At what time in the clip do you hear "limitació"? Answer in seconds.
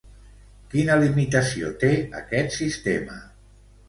1.03-1.69